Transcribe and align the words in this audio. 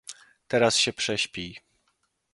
"Teraz 0.47 0.75
się 0.77 0.93
prześpij." 0.93 1.59